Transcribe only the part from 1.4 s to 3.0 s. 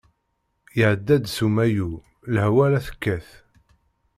umayu, lehwa la